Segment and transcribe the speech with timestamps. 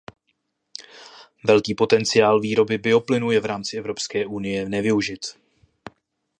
[1.47, 5.25] Velký potenciál výroby bioplynu je v rámci Evropské unie nevyužit.